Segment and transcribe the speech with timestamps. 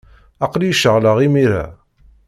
[0.45, 1.65] Aql-iyi ceɣleɣ imir-a.